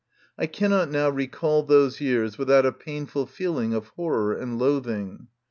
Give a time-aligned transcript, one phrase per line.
[0.35, 5.27] I cannot now recall those years without a painful feeling of horror and loathing.